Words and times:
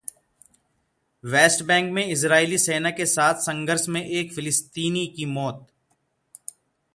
waste 1.23 1.63
Bank 1.63 1.91
में 1.93 2.03
इजरायली 2.05 2.57
सेना 2.57 2.91
के 2.91 3.05
साथ 3.05 3.41
संघर्ष 3.41 3.87
में 3.89 4.03
एक 4.03 4.33
फिलिस्तीनी 4.33 5.05
की 5.07 5.25
मौत 5.25 5.67